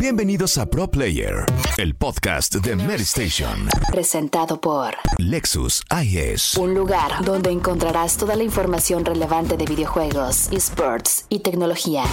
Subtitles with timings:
[0.00, 1.44] Bienvenidos a Pro Player,
[1.76, 3.68] el podcast de Mary Station.
[3.92, 6.56] Presentado por Lexus IS.
[6.56, 12.04] Un lugar donde encontrarás toda la información relevante de videojuegos, esports y tecnología.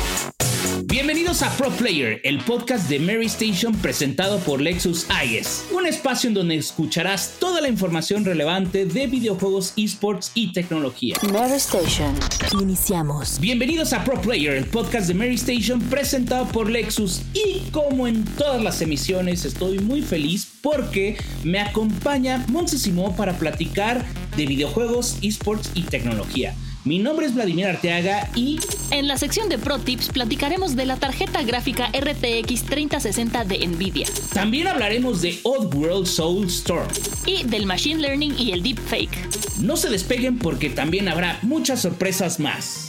[0.90, 6.30] Bienvenidos a Pro Player, el podcast de Mary Station presentado por Lexus IS, un espacio
[6.30, 11.18] en donde escucharás toda la información relevante de videojuegos, esports y tecnología.
[11.34, 12.16] Mary Station.
[12.62, 13.38] Iniciamos.
[13.42, 18.24] Bienvenidos a Pro Player, el podcast de Mary Station presentado por Lexus y como en
[18.24, 24.06] todas las emisiones estoy muy feliz porque me acompaña Montse Simón para platicar
[24.38, 26.56] de videojuegos, esports y tecnología.
[26.88, 30.96] Mi nombre es Vladimir Arteaga y En la sección de Pro Tips platicaremos de la
[30.96, 36.88] tarjeta gráfica RTX 3060 de Nvidia también hablaremos de Oddworld Soulstorm.
[37.26, 39.60] y del Machine Learning y el Deepfake.
[39.60, 42.88] No se despeguen porque también habrá muchas sorpresas más.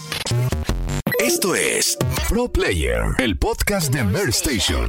[1.18, 4.88] Esto es Pro Player, el podcast de Mary Station.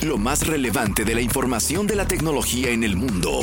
[0.00, 3.42] Lo más relevante de la información de la tecnología en el mundo.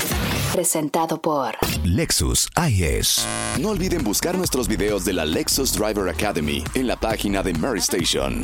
[0.53, 3.25] Presentado por Lexus IS.
[3.59, 7.79] No olviden buscar nuestros videos de la Lexus Driver Academy en la página de Mary
[7.79, 8.43] Station.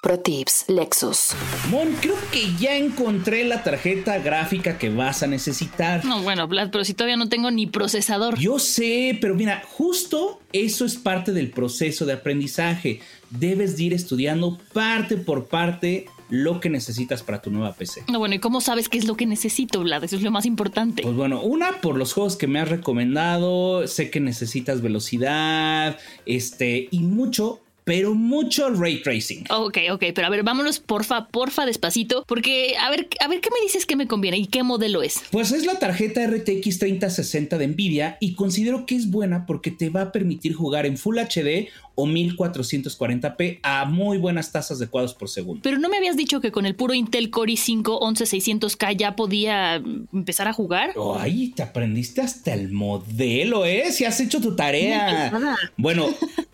[0.00, 1.30] Pro Tips Lexus.
[1.70, 6.04] Mon, creo que ya encontré la tarjeta gráfica que vas a necesitar.
[6.04, 8.38] No, bueno, Vlad, pero si todavía no tengo ni procesador.
[8.38, 13.00] Yo sé, pero mira, justo eso es parte del proceso de aprendizaje.
[13.30, 18.04] Debes de ir estudiando parte por parte lo que necesitas para tu nueva PC.
[18.10, 20.02] No, bueno, ¿y cómo sabes qué es lo que necesito, Vlad?
[20.02, 21.02] Eso es lo más importante.
[21.02, 26.88] Pues bueno, una por los juegos que me has recomendado, sé que necesitas velocidad, este,
[26.90, 29.44] y mucho, pero mucho ray tracing.
[29.50, 33.50] Ok, ok, pero a ver, vámonos porfa, porfa, despacito, porque a ver, a ver qué
[33.50, 35.20] me dices que me conviene y qué modelo es.
[35.30, 39.90] Pues es la tarjeta RTX 3060 de Nvidia y considero que es buena porque te
[39.90, 45.14] va a permitir jugar en Full HD o 1440p a muy buenas tasas de cuadros
[45.14, 45.60] por segundo.
[45.62, 49.76] Pero no me habías dicho que con el puro Intel Core i5 11600K ya podía
[50.12, 50.94] empezar a jugar.
[51.18, 53.92] Ay, te aprendiste hasta el modelo, ¿eh?
[53.92, 55.56] Si has hecho tu tarea.
[55.76, 56.08] Bueno,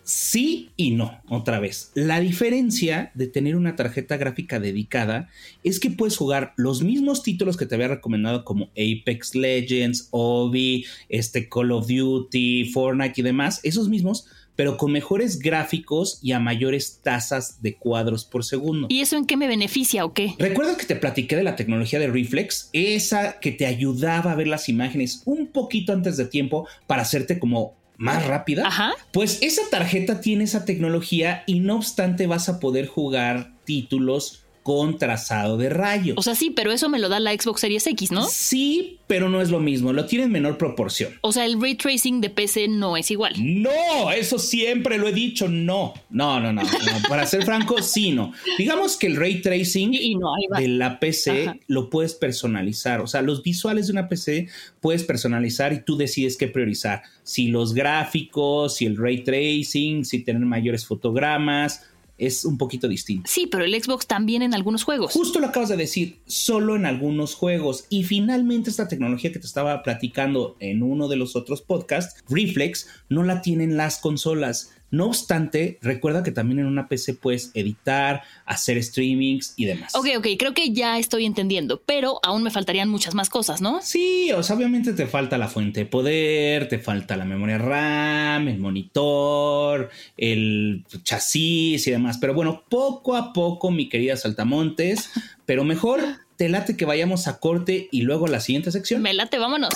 [0.09, 1.91] sí y no, otra vez.
[1.93, 5.29] La diferencia de tener una tarjeta gráfica dedicada
[5.63, 10.85] es que puedes jugar los mismos títulos que te había recomendado como Apex Legends, Obi,
[11.09, 14.25] este Call of Duty, Fortnite y demás, esos mismos,
[14.55, 18.87] pero con mejores gráficos y a mayores tasas de cuadros por segundo.
[18.89, 20.35] ¿Y eso en qué me beneficia o qué?
[20.37, 22.69] ¿Recuerdas que te platiqué de la tecnología de Reflex?
[22.73, 27.39] Esa que te ayudaba a ver las imágenes un poquito antes de tiempo para hacerte
[27.39, 28.65] como más rápida.
[28.65, 28.93] Ajá.
[29.11, 34.99] Pues esa tarjeta tiene esa tecnología y no obstante vas a poder jugar títulos con
[34.99, 36.15] trazado de rayos.
[36.15, 38.27] O sea, sí, pero eso me lo da la Xbox Series X, ¿no?
[38.29, 41.11] Sí, pero no es lo mismo, lo tiene en menor proporción.
[41.21, 43.33] O sea, el ray tracing de PC no es igual.
[43.39, 45.95] No, eso siempre lo he dicho, no.
[46.11, 46.61] No, no, no.
[46.61, 46.69] no.
[47.09, 48.31] Para ser franco, sí, no.
[48.59, 51.57] Digamos que el ray tracing Y no, de la PC Ajá.
[51.65, 53.01] lo puedes personalizar.
[53.01, 54.49] O sea, los visuales de una PC
[54.81, 57.01] puedes personalizar y tú decides qué priorizar.
[57.23, 61.88] Si los gráficos, si el ray tracing, si tener mayores fotogramas,
[62.19, 63.29] es un poquito distinto.
[63.31, 65.13] Sí, pero el Xbox también en algunos juegos.
[65.13, 67.85] Justo lo acabas de decir, solo en algunos juegos.
[67.89, 72.87] Y finalmente esta tecnología que te estaba platicando en uno de los otros podcasts, Reflex,
[73.09, 74.71] no la tienen las consolas.
[74.91, 79.93] No obstante, recuerda que también en una PC puedes editar, hacer streamings y demás.
[79.95, 83.81] Ok, ok, creo que ya estoy entendiendo, pero aún me faltarían muchas más cosas, ¿no?
[83.81, 88.47] Sí, o sea, obviamente te falta la fuente de poder, te falta la memoria RAM,
[88.47, 92.17] el monitor, el chasis y demás.
[92.17, 95.11] Pero bueno, poco a poco, mi querida Saltamontes,
[95.45, 96.01] pero mejor
[96.35, 99.01] te late que vayamos a corte y luego a la siguiente sección.
[99.01, 99.73] Me late, vámonos.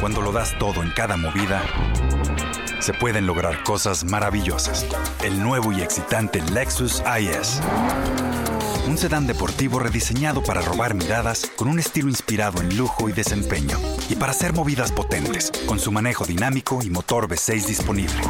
[0.00, 1.64] Cuando lo das todo en cada movida,
[2.84, 4.84] se pueden lograr cosas maravillosas.
[5.22, 7.62] El nuevo y excitante Lexus IS.
[8.86, 13.78] Un sedán deportivo rediseñado para robar miradas con un estilo inspirado en lujo y desempeño.
[14.10, 18.20] Y para hacer movidas potentes, con su manejo dinámico y motor V6 disponible.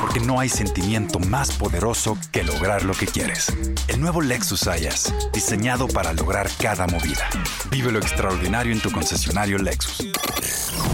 [0.00, 3.52] Porque no hay sentimiento más poderoso que lograr lo que quieres.
[3.86, 7.28] El nuevo Lexus IS, diseñado para lograr cada movida.
[7.70, 10.08] Vive lo extraordinario en tu concesionario Lexus.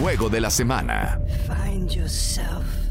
[0.00, 1.20] Juego de la semana.
[1.46, 2.85] Find yourself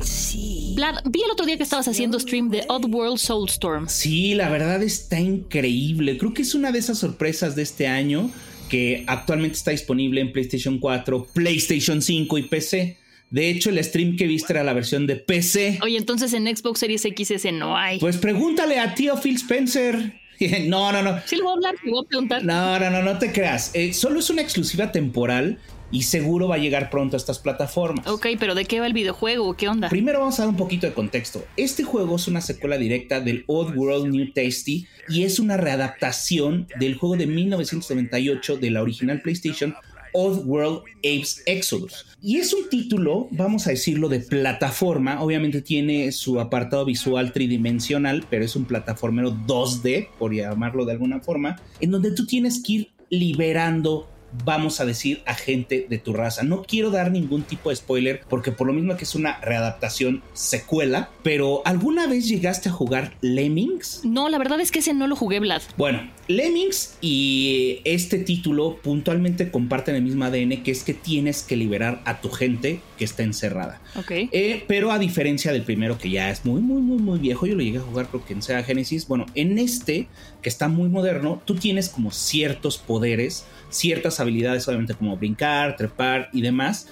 [0.00, 0.74] see.
[0.74, 3.88] Vlad, vi el otro día que estabas haciendo stream de Oddworld Soulstorm.
[3.88, 6.16] Sí, la verdad está increíble.
[6.18, 8.30] Creo que es una de esas sorpresas de este año
[8.68, 12.96] que actualmente está disponible en PlayStation 4, PlayStation 5 y PC.
[13.30, 15.78] De hecho, el stream que viste era la versión de PC.
[15.82, 17.98] Oye, entonces en Xbox Series X ese no hay.
[17.98, 20.20] Pues pregúntale a tío Phil Spencer.
[20.66, 21.20] No, no, no.
[21.24, 22.44] Sí, le voy a hablar, le voy a preguntar.
[22.44, 23.70] No, no, no, no te creas.
[23.74, 25.60] Eh, solo es una exclusiva temporal
[25.92, 28.06] y seguro va a llegar pronto a estas plataformas.
[28.08, 29.54] Ok, pero ¿de qué va el videojuego?
[29.54, 29.88] ¿Qué onda?
[29.88, 31.44] Primero vamos a dar un poquito de contexto.
[31.56, 36.66] Este juego es una secuela directa del Old World New Tasty y es una readaptación
[36.80, 39.74] del juego de 1998 de la original PlayStation
[40.14, 42.06] Old World Apes Exodus.
[42.22, 45.22] Y es un título, vamos a decirlo, de plataforma.
[45.22, 51.20] Obviamente tiene su apartado visual tridimensional, pero es un plataformero 2D, por llamarlo de alguna
[51.20, 54.08] forma, en donde tú tienes que ir liberando
[54.44, 56.42] vamos a decir, a gente de tu raza.
[56.42, 60.22] No quiero dar ningún tipo de spoiler porque por lo mismo que es una readaptación
[60.32, 64.04] secuela, pero ¿alguna vez llegaste a jugar Lemmings?
[64.04, 65.62] No, la verdad es que ese no lo jugué, Vlad.
[65.76, 71.56] Bueno, Lemmings y este título puntualmente comparten el mismo ADN, que es que tienes que
[71.56, 73.80] liberar a tu gente que está encerrada.
[73.96, 74.10] Ok.
[74.10, 77.54] Eh, pero a diferencia del primero, que ya es muy, muy, muy, muy viejo, yo
[77.54, 79.08] lo llegué a jugar creo que en Sega Genesis.
[79.08, 80.08] Bueno, en este,
[80.42, 86.30] que está muy moderno, tú tienes como ciertos poderes, ciertas habilidades, obviamente como brincar, trepar
[86.32, 86.88] y demás,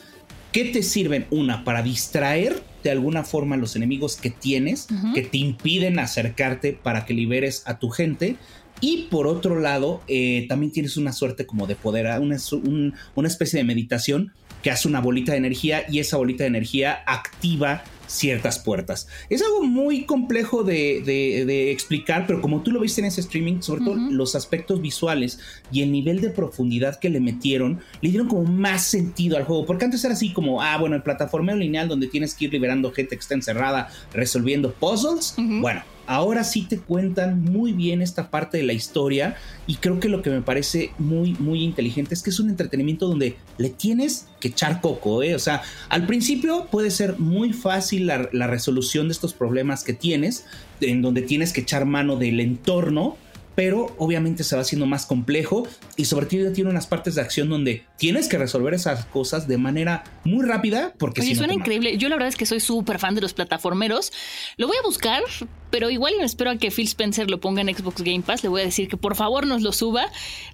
[0.53, 5.39] que te sirven, una, para distraer de alguna forma los enemigos que tienes, que te
[5.39, 8.37] impiden acercarte para que liberes a tu gente.
[8.81, 13.29] Y por otro lado, eh, también tienes una suerte como de poder, una, un- una
[13.29, 14.33] especie de meditación
[14.63, 19.07] que hace una bolita de energía y esa bolita de energía activa ciertas puertas.
[19.29, 23.21] Es algo muy complejo de, de- de explicar, pero como tú lo viste en ese
[23.21, 25.39] streaming, sobre todo los aspectos visuales
[25.71, 29.65] y el nivel de profundidad que le metieron, le dieron como más sentido al juego,
[29.65, 32.91] porque antes era así como, ah, bueno, el plataformeo lineal donde tienes que ir liberando
[32.93, 35.83] gente que está encerrada, resolviendo puzzles, bueno.
[36.11, 39.37] Ahora sí te cuentan muy bien esta parte de la historia
[39.69, 43.07] y creo que lo que me parece muy, muy inteligente es que es un entretenimiento
[43.07, 45.37] donde le tienes que echar coco, ¿eh?
[45.37, 49.93] O sea, al principio puede ser muy fácil la, la resolución de estos problemas que
[49.93, 50.47] tienes,
[50.81, 53.17] en donde tienes que echar mano del entorno,
[53.55, 57.49] pero obviamente se va haciendo más complejo y sobre todo tiene unas partes de acción
[57.49, 61.55] donde tienes que resolver esas cosas de manera muy rápida porque Oye, si no suena
[61.55, 61.99] increíble.
[61.99, 64.13] Yo la verdad es que soy súper fan de los plataformeros.
[64.57, 65.23] Lo voy a buscar,
[65.71, 68.43] pero igual me espero a que Phil Spencer lo ponga en Xbox Game Pass.
[68.43, 70.07] Le voy a decir que por favor nos lo suba.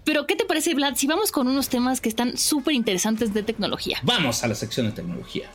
[0.04, 0.96] Pero, ¿qué te parece, Vlad?
[0.96, 3.98] Si vamos con unos temas que están súper interesantes de tecnología.
[4.02, 5.50] Vamos a la sección de tecnología.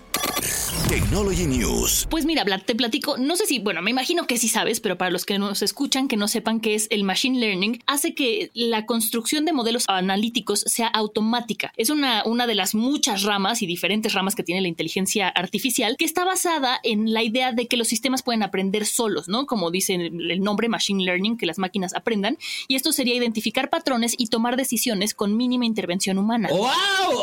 [0.87, 2.07] Technology News.
[2.09, 4.97] Pues mira, Vlad, te platico, no sé si, bueno, me imagino que sí sabes, pero
[4.97, 8.51] para los que nos escuchan, que no sepan qué es el Machine Learning, hace que
[8.53, 11.73] la construcción de modelos analíticos sea automática.
[11.77, 15.97] Es una, una de las muchas ramas y diferentes ramas que tiene la inteligencia artificial,
[15.97, 19.45] que está basada en la idea de que los sistemas pueden aprender solos, ¿no?
[19.45, 22.37] Como dice el nombre Machine Learning, que las máquinas aprendan,
[22.67, 26.49] y esto sería identificar patrones y tomar decisiones con mínima intervención humana.
[26.49, 26.69] ¡Wow!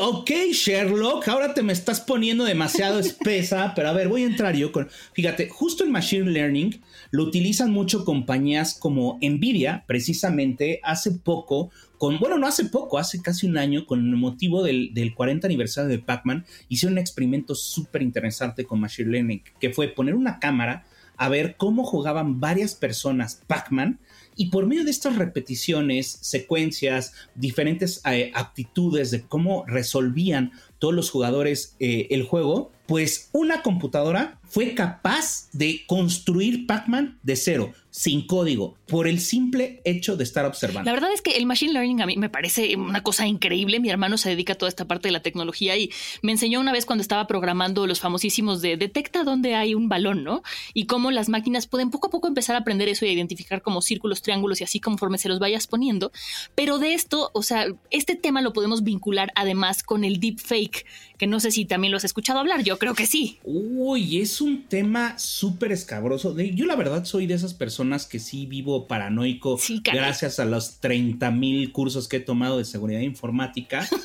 [0.00, 3.00] Ok, Sherlock, ahora te me estás poniendo demasiado
[3.74, 4.88] pero a ver, voy a entrar yo con...
[5.12, 6.80] Fíjate, justo el Machine Learning
[7.10, 13.20] lo utilizan mucho compañías como Nvidia, precisamente hace poco, con, bueno, no hace poco, hace
[13.22, 17.54] casi un año, con el motivo del, del 40 aniversario de Pac-Man, hicieron un experimento
[17.54, 20.84] súper interesante con Machine Learning, que fue poner una cámara
[21.18, 23.98] a ver cómo jugaban varias personas Pac-Man
[24.36, 31.10] y por medio de estas repeticiones, secuencias, diferentes eh, aptitudes de cómo resolvían todos los
[31.10, 38.26] jugadores eh, el juego, pues una computadora fue capaz de construir Pac-Man de cero, sin
[38.26, 40.88] código, por el simple hecho de estar observando.
[40.88, 43.80] La verdad es que el machine learning a mí me parece una cosa increíble.
[43.80, 45.90] Mi hermano se dedica a toda esta parte de la tecnología y
[46.22, 50.24] me enseñó una vez cuando estaba programando los famosísimos de detecta dónde hay un balón,
[50.24, 50.42] ¿no?
[50.72, 53.60] Y cómo las máquinas pueden poco a poco empezar a aprender eso y a identificar
[53.60, 56.10] como círculos, triángulos y así conforme se los vayas poniendo.
[56.54, 60.67] Pero de esto, o sea, este tema lo podemos vincular además con el deepfake,
[61.16, 62.62] que no sé si también lo has escuchado hablar.
[62.62, 63.38] Yo creo que sí.
[63.44, 66.38] Uy, es un tema súper escabroso.
[66.38, 70.80] Yo la verdad soy de esas personas que sí vivo paranoico Sí, gracias a los
[70.80, 73.88] 30 mil cursos que he tomado de seguridad informática.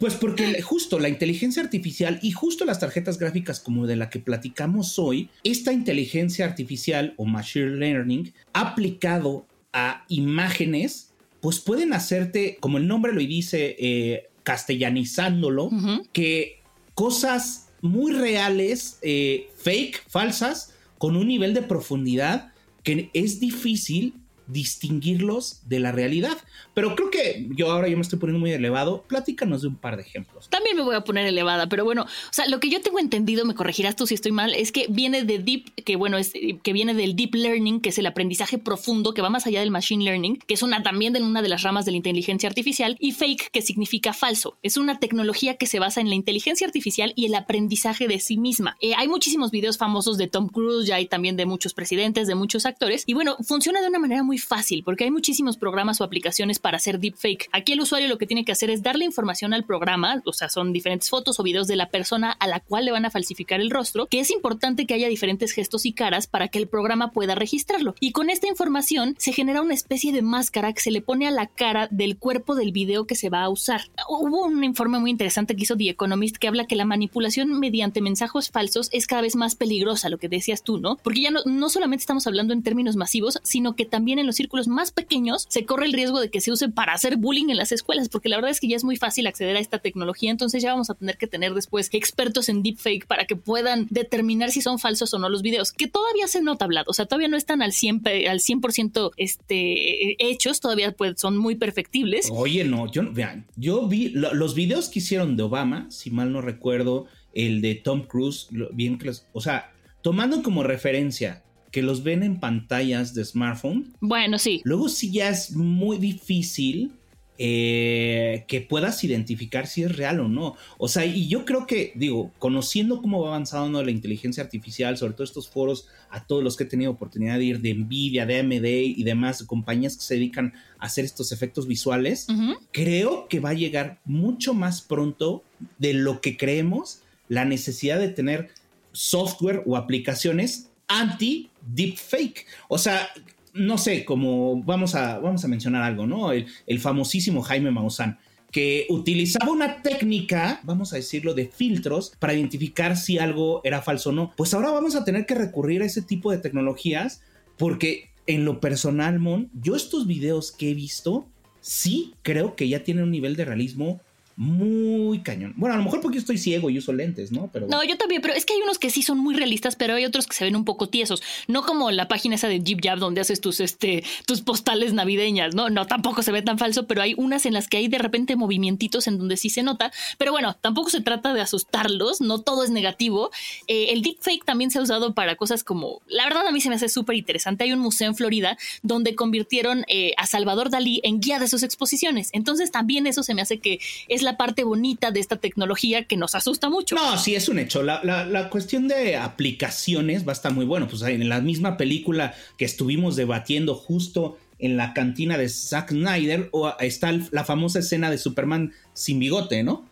[0.00, 4.18] Pues porque justo la inteligencia artificial y justo las tarjetas gráficas como de la que
[4.18, 12.78] platicamos hoy, esta inteligencia artificial o machine learning aplicado a imágenes, pues pueden hacerte, como
[12.78, 15.70] el nombre lo dice, eh, castellanizándolo,
[16.12, 16.62] que
[16.94, 22.52] cosas muy reales, eh, fake, falsas, con un nivel de profundidad
[22.84, 24.14] que es difícil
[24.46, 26.38] distinguirlos de la realidad.
[26.74, 29.02] Pero creo que yo ahora yo me estoy poniendo muy elevado.
[29.08, 30.48] Platícanos de un par de ejemplos.
[30.50, 33.44] También me voy a poner elevada, pero bueno, o sea, lo que yo tengo entendido,
[33.44, 36.72] me corregirás tú si estoy mal, es que viene de deep, que bueno, es que
[36.72, 40.04] viene del deep learning, que es el aprendizaje profundo, que va más allá del machine
[40.04, 43.12] learning, que es una también de una de las ramas de la inteligencia artificial, y
[43.12, 44.56] fake, que significa falso.
[44.62, 48.36] Es una tecnología que se basa en la inteligencia artificial y el aprendizaje de sí
[48.36, 48.76] misma.
[48.80, 52.34] Eh, hay muchísimos videos famosos de Tom Cruise, ya hay también de muchos presidentes, de
[52.34, 56.04] muchos actores, y bueno, funciona de una manera muy fácil porque hay muchísimos programas o
[56.04, 57.48] aplicaciones para hacer deepfake.
[57.52, 60.48] Aquí el usuario lo que tiene que hacer es darle información al programa, o sea,
[60.48, 63.60] son diferentes fotos o videos de la persona a la cual le van a falsificar
[63.60, 67.12] el rostro, que es importante que haya diferentes gestos y caras para que el programa
[67.12, 67.94] pueda registrarlo.
[68.00, 71.30] Y con esta información se genera una especie de máscara que se le pone a
[71.30, 73.82] la cara del cuerpo del video que se va a usar.
[74.08, 78.00] Hubo un informe muy interesante que hizo The Economist que habla que la manipulación mediante
[78.00, 80.96] mensajes falsos es cada vez más peligrosa, lo que decías tú, ¿no?
[80.96, 84.36] Porque ya no, no solamente estamos hablando en términos masivos, sino que también en los
[84.36, 87.56] círculos más pequeños se corre el riesgo de que se use para hacer bullying en
[87.56, 90.30] las escuelas, porque la verdad es que ya es muy fácil acceder a esta tecnología,
[90.30, 94.50] entonces ya vamos a tener que tener después expertos en deepfake para que puedan determinar
[94.50, 97.28] si son falsos o no los videos, que todavía se nota hablado, o sea, todavía
[97.28, 102.28] no están al 100%, al 100% este, hechos, todavía pues, son muy perfectibles.
[102.32, 106.40] Oye, no, yo, vean, yo vi los videos que hicieron de Obama, si mal no
[106.40, 108.98] recuerdo, el de Tom Cruise, bien
[109.32, 113.92] o sea, tomando como referencia que los ven en pantallas de smartphone.
[114.00, 114.60] Bueno, sí.
[114.64, 116.92] Luego sí ya es muy difícil
[117.38, 120.56] eh, que puedas identificar si es real o no.
[120.78, 125.12] O sea, y yo creo que, digo, conociendo cómo va avanzando la inteligencia artificial, sobre
[125.12, 128.40] todo estos foros, a todos los que he tenido oportunidad de ir de Nvidia, de
[128.40, 132.26] AMD y demás compañías que se dedican a hacer estos efectos visuales,
[132.72, 135.44] creo que va a llegar mucho más pronto
[135.78, 138.48] de lo que creemos la necesidad de tener
[138.92, 142.46] software o aplicaciones anti-deepfake.
[142.68, 143.08] O sea,
[143.54, 146.32] no sé, como vamos a, vamos a mencionar algo, ¿no?
[146.32, 148.18] El, famosísimo Jaime Maussan
[148.52, 154.10] que utilizaba una técnica, vamos a decirlo, de filtros para identificar si algo era falso
[154.10, 154.32] o no.
[154.34, 157.22] Pues ahora vamos a tener que recurrir a ese tipo de tecnologías
[157.58, 161.28] porque en lo personal, Mon, yo estos videos que he visto,
[161.60, 164.00] sí creo que ya tienen un nivel de realismo
[164.36, 165.54] muy cañón.
[165.56, 167.48] Bueno, a lo mejor porque estoy ciego y uso lentes, ¿no?
[167.50, 169.94] Pero No, yo también, pero es que hay unos que sí son muy realistas, pero
[169.94, 172.80] hay otros que se ven un poco tiesos, no como la página esa de Jeep
[172.82, 175.70] Jab donde haces tus este tus postales navideñas, ¿no?
[175.70, 178.36] No tampoco se ve tan falso, pero hay unas en las que hay de repente
[178.36, 182.62] movimientitos en donde sí se nota, pero bueno, tampoco se trata de asustarlos, no todo
[182.62, 183.30] es negativo.
[183.68, 186.68] Eh, el deepfake también se ha usado para cosas como, la verdad a mí se
[186.68, 191.00] me hace súper interesante, hay un museo en Florida donde convirtieron eh, a Salvador Dalí
[191.04, 194.64] en guía de sus exposiciones, entonces también eso se me hace que es la parte
[194.64, 196.96] bonita de esta tecnología que nos asusta mucho.
[196.96, 197.82] No, sí, es un hecho.
[197.82, 200.88] La, cuestión de aplicaciones va a estar muy bueno.
[200.88, 206.48] Pues en la misma película que estuvimos debatiendo justo en la cantina de Zack Snyder
[206.52, 209.88] o está la famosa escena de Superman sin bigote, ¿no?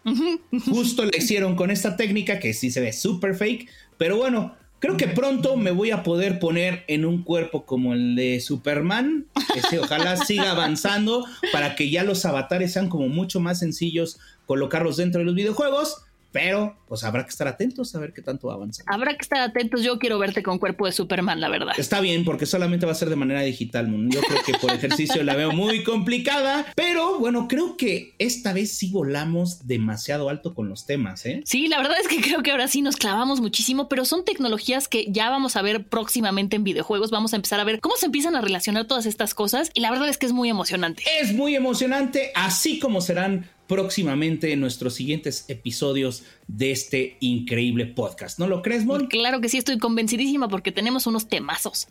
[0.67, 4.99] Justo le hicieron con esta técnica que sí se ve súper fake, pero bueno, Creo
[4.99, 9.25] que pronto me voy a poder poner en un cuerpo como el de Superman.
[9.57, 11.25] Ese, ojalá siga avanzando
[11.55, 16.03] para que ya los avatares sean como mucho más sencillos colocarlos dentro de los videojuegos.
[16.35, 18.83] Pero, pues habrá que estar atentos a ver qué tanto avanza.
[18.88, 19.85] Habrá que estar atentos.
[19.85, 21.75] Yo quiero verte con cuerpo de Superman, la verdad.
[21.79, 23.87] Está bien, porque solamente va a ser de manera digital.
[24.09, 26.67] Yo creo que por ejercicio la veo muy complicada.
[26.75, 31.41] Pero bueno, creo que esta vez sí volamos demasiado alto con los temas, ¿eh?
[31.45, 34.88] Sí, la verdad es que creo que ahora sí nos clavamos muchísimo, pero son tecnologías
[34.88, 37.12] que ya vamos a ver próximamente en videojuegos.
[37.12, 39.71] Vamos a empezar a ver cómo se empiezan a relacionar todas estas cosas.
[39.73, 41.05] Y la verdad es que es muy emocionante.
[41.21, 48.38] Es muy emocionante, así como serán próximamente en nuestros siguientes episodios de este increíble podcast.
[48.38, 49.06] ¿No lo crees, Mon?
[49.06, 51.87] Claro que sí, estoy convencidísima porque tenemos unos temazos.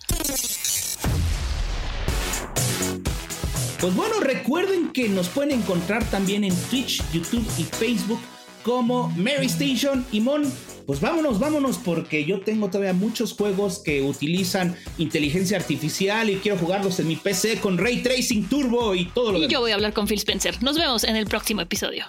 [3.79, 8.19] Pues bueno, recuerden que nos pueden encontrar también en Twitch, YouTube y Facebook
[8.63, 10.43] como Mary Station y Mon
[10.85, 16.57] pues vámonos, vámonos, porque yo tengo todavía muchos juegos que utilizan inteligencia artificial y quiero
[16.57, 19.75] jugarlos en mi PC con Ray Tracing Turbo y todo lo Y yo voy a
[19.75, 20.61] hablar con Phil Spencer.
[20.61, 22.05] Nos vemos en el próximo episodio.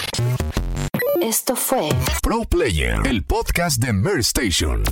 [1.20, 1.88] Esto fue
[2.22, 4.82] Pro Player, el podcast de Mer Station.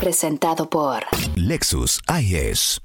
[0.00, 2.80] Presentado por Lexus IS.